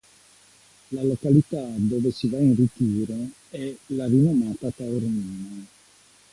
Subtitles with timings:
[0.87, 3.13] La località dove si va in ritiro
[3.49, 5.65] è la rinomata Taormina.